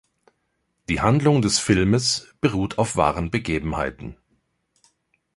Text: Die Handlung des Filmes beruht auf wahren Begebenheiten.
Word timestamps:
Die 0.89 0.99
Handlung 0.99 1.43
des 1.43 1.59
Filmes 1.59 2.33
beruht 2.41 2.79
auf 2.79 2.95
wahren 2.97 3.29
Begebenheiten. 3.29 4.17